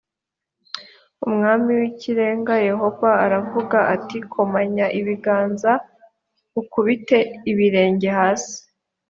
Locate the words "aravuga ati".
3.25-4.17